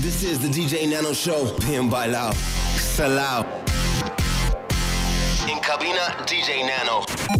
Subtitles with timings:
[0.00, 1.54] This is the DJ Nano Show.
[1.58, 2.32] Bien bailao.
[2.78, 3.44] Salao.
[5.46, 7.39] In cabina, DJ Nano.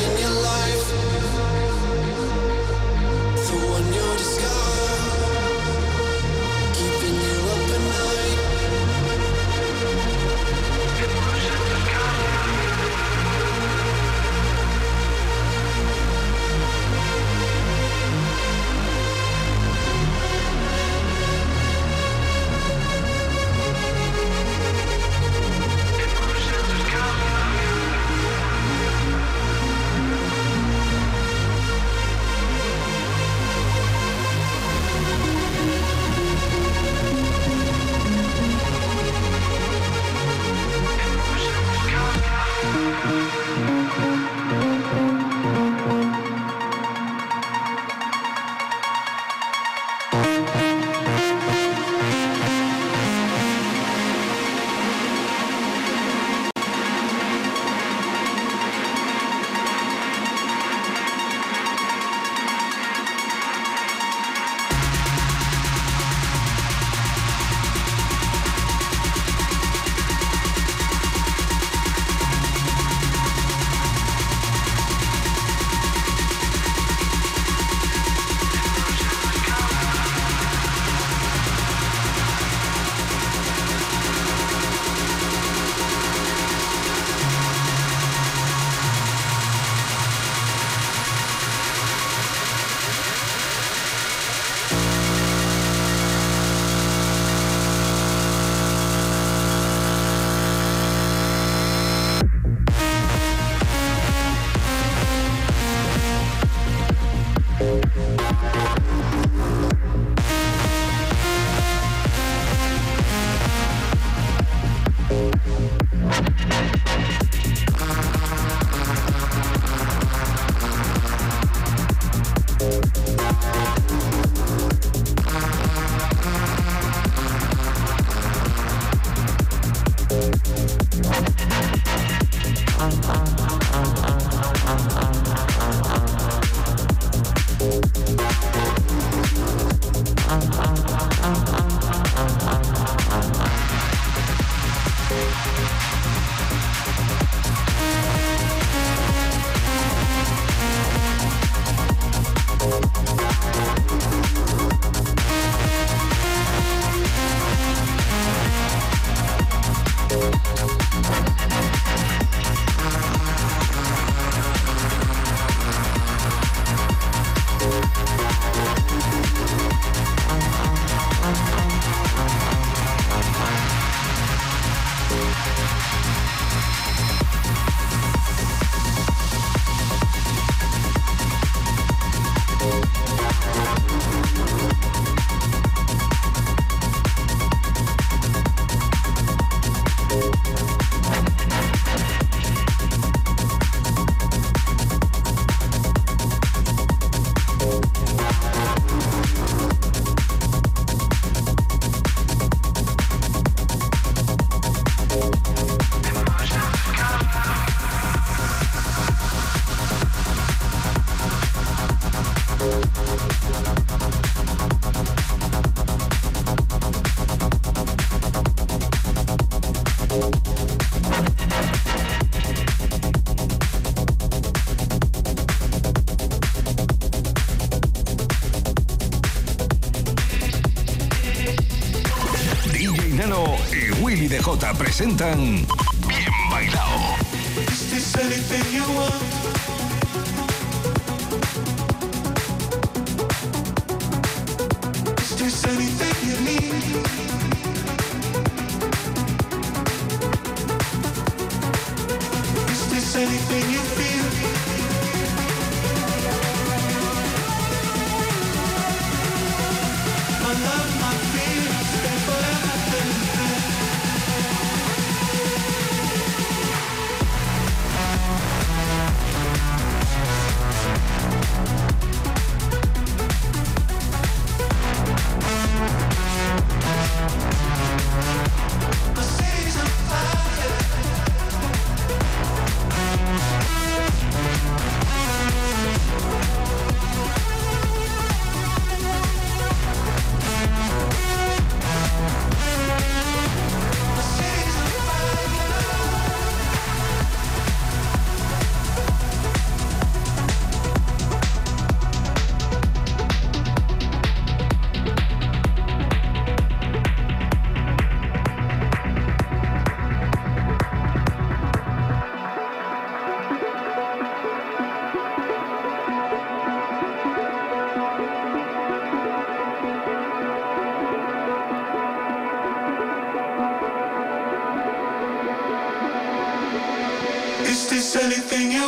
[235.01, 235.65] presentan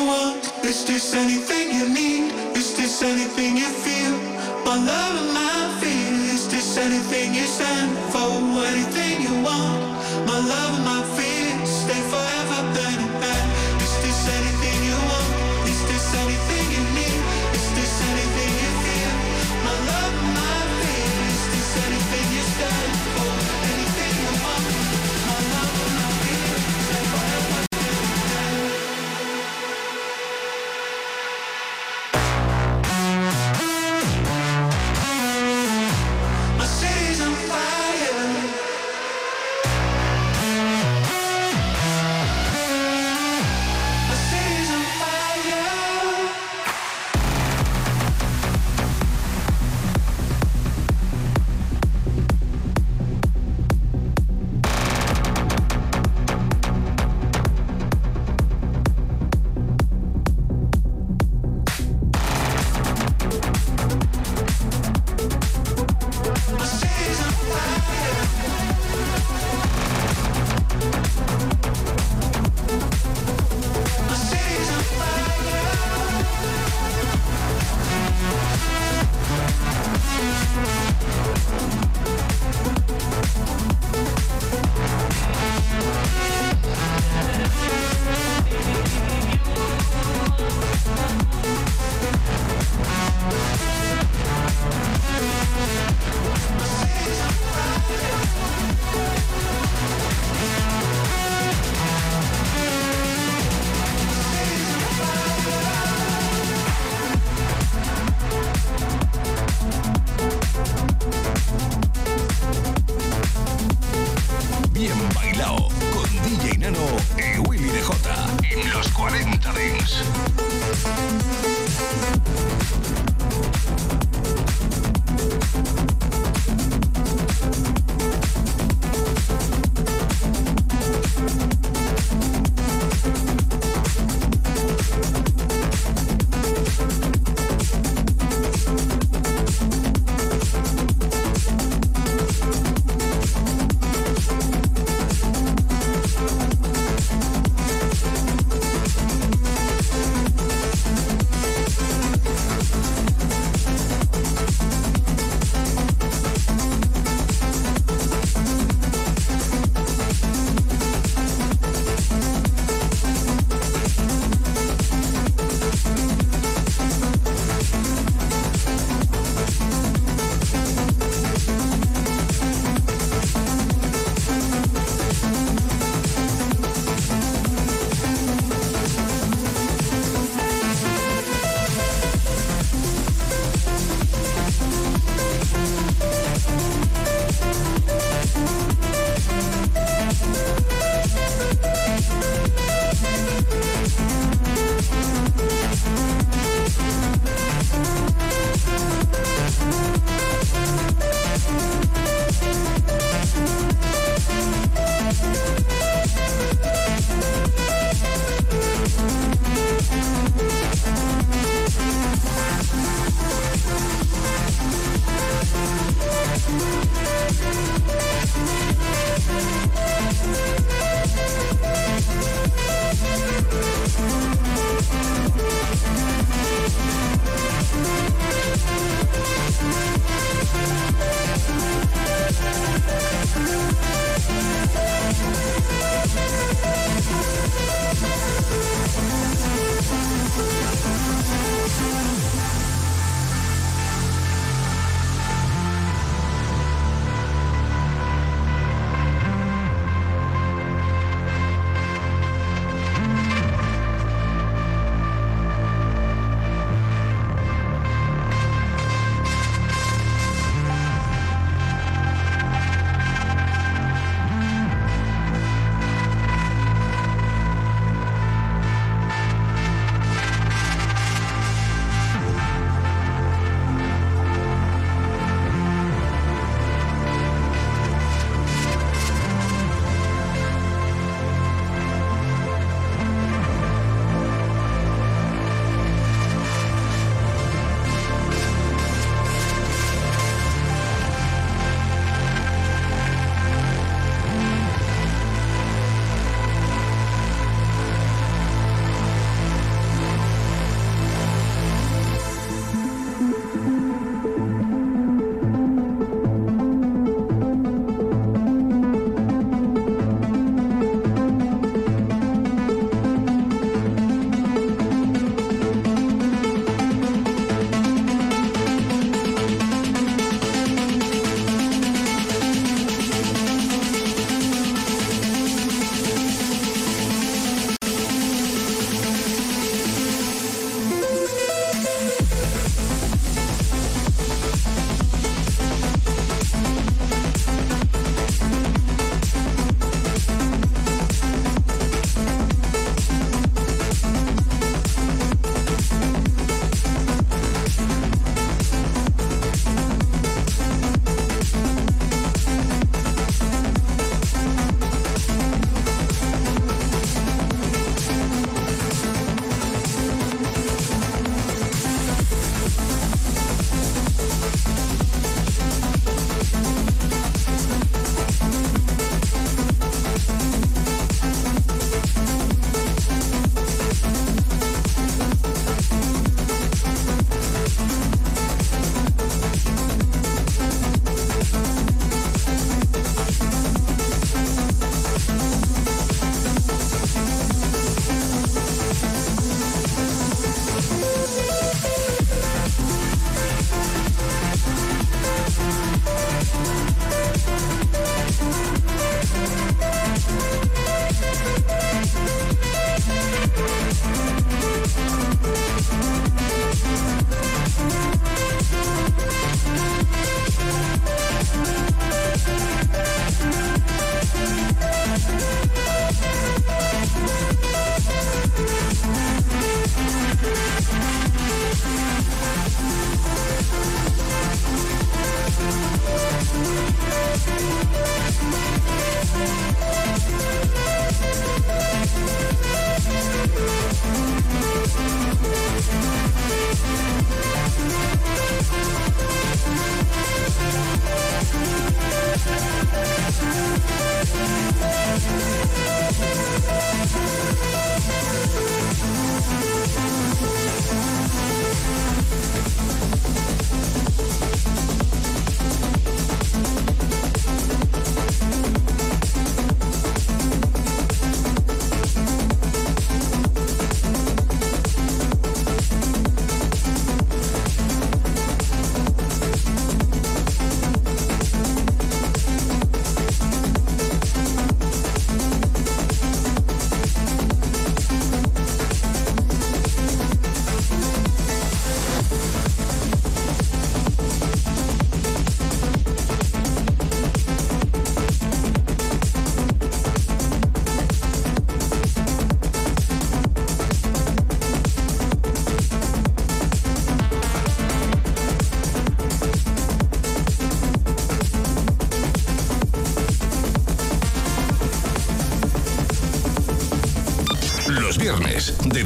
[0.05, 0.43] want?
[0.63, 2.33] Is this anything you need?
[2.55, 4.15] Is this anything you feel?
[4.65, 6.35] My love and my fear.
[6.35, 8.29] Is this anything you stand for?
[8.73, 9.81] Anything you want?
[10.27, 11.22] My love and my fear.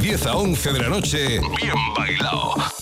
[0.08, 2.77] 10 a 11 de la noche, bien bailado.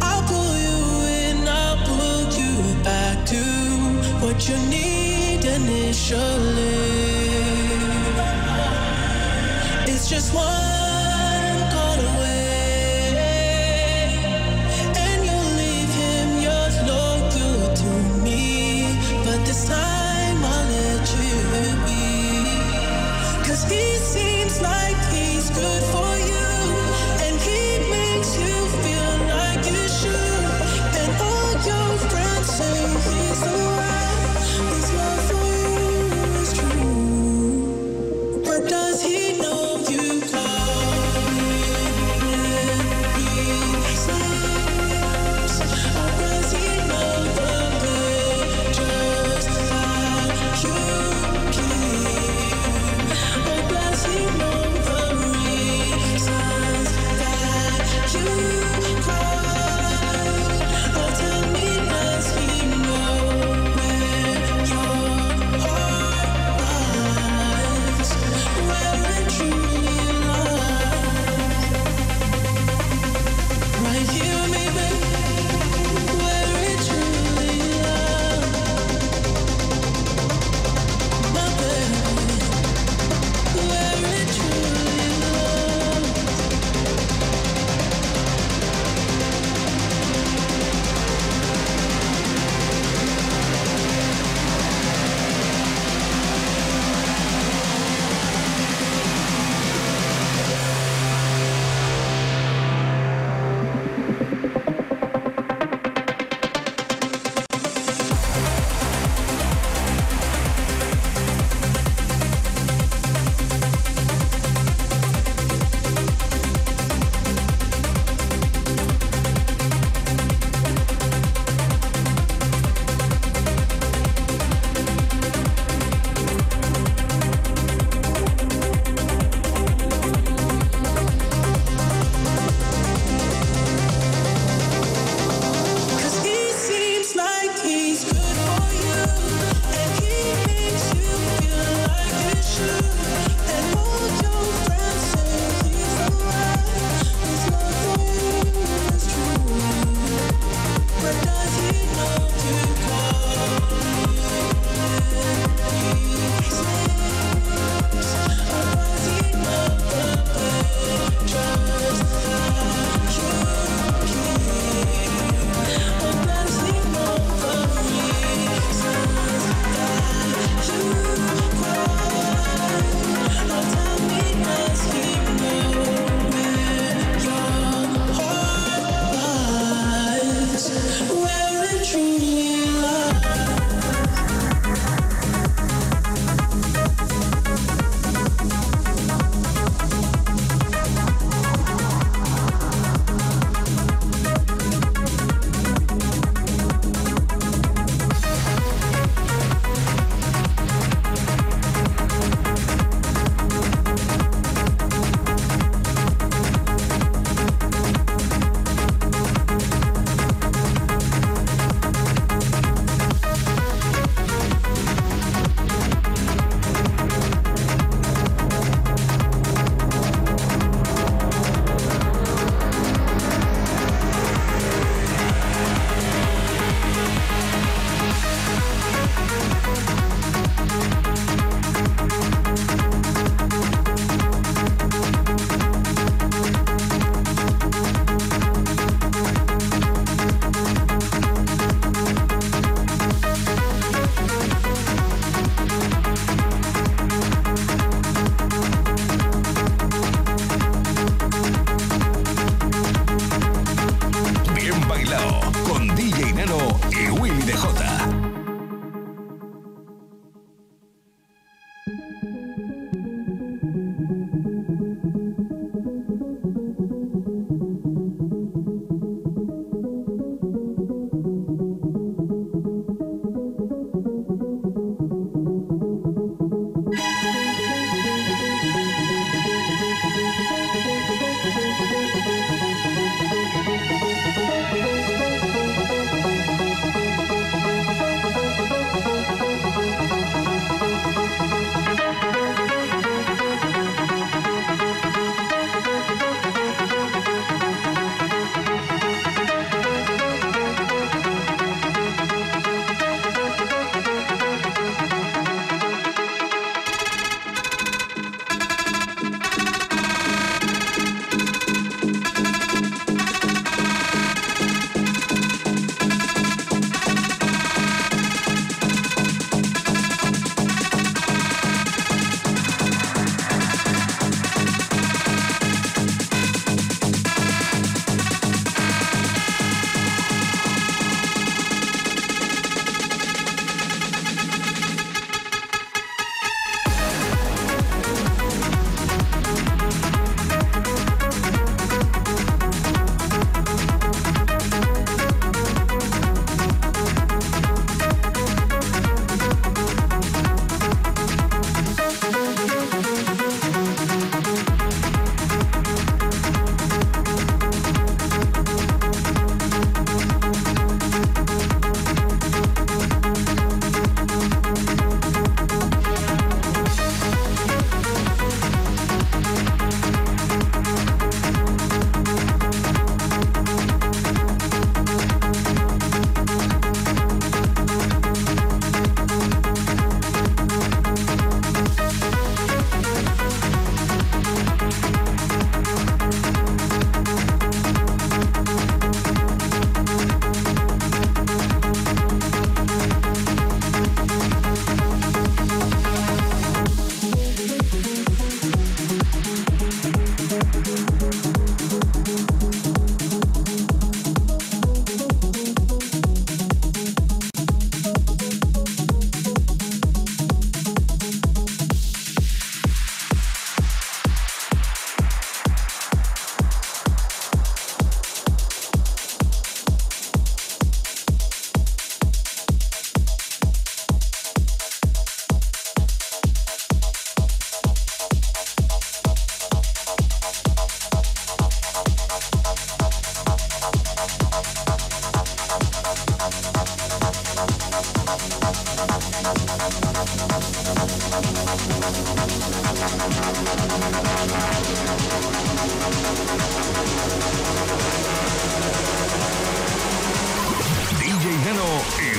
[0.00, 0.80] I pull you
[1.20, 2.52] in, I pull you
[2.84, 3.42] back to
[4.22, 6.76] what you need initially.
[9.86, 10.77] It's just one.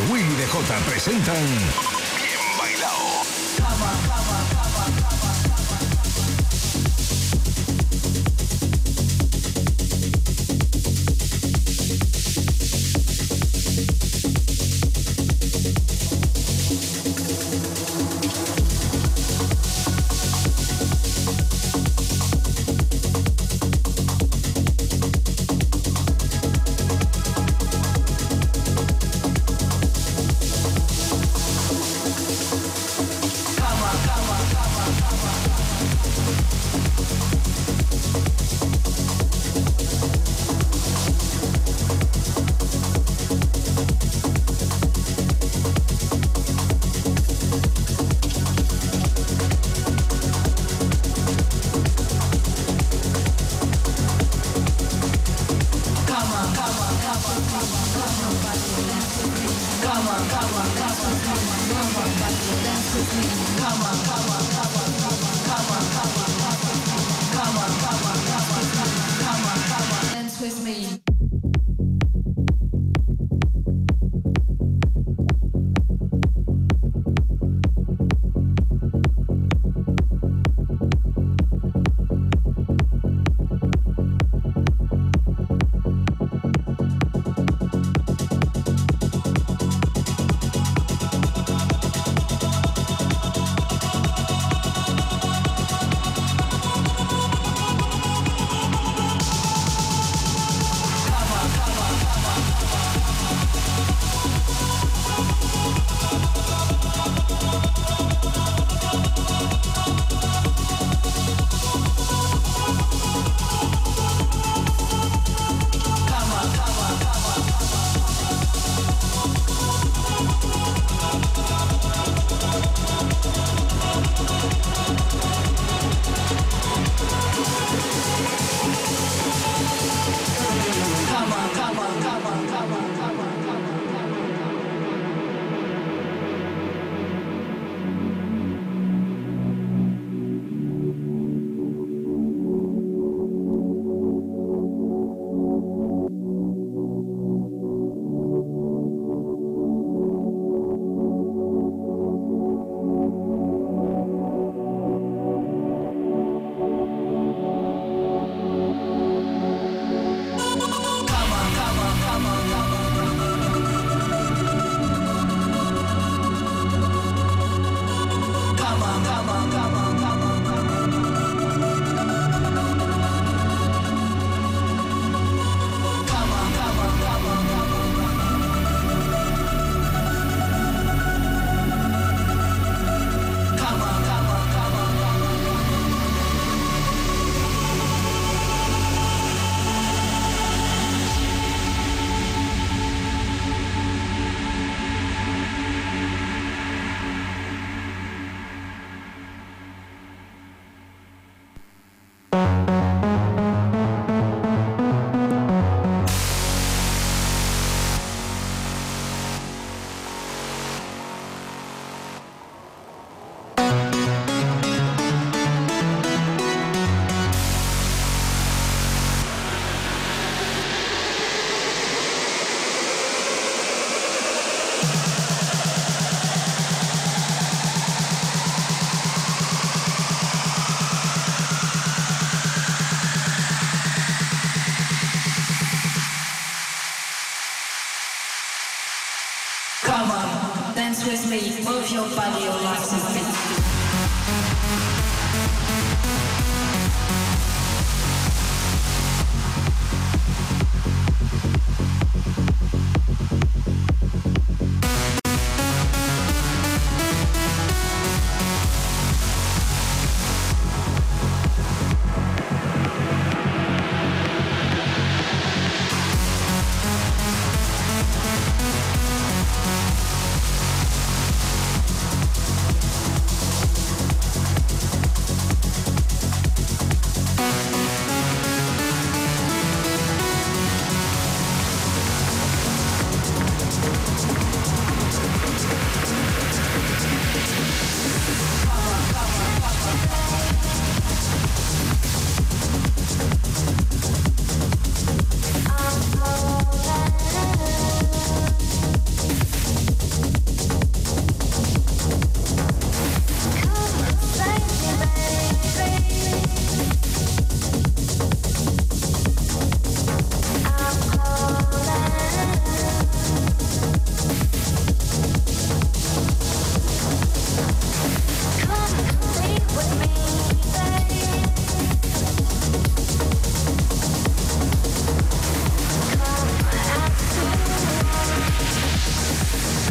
[0.08, 1.99] Willy DJ presentan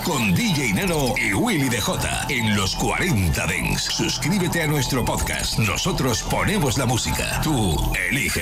[0.07, 3.83] Con DJ Nano y Willy DJ en los 40 Dents.
[3.83, 5.59] Suscríbete a nuestro podcast.
[5.59, 7.41] Nosotros ponemos la música.
[7.43, 7.75] Tú
[8.09, 8.35] eliges.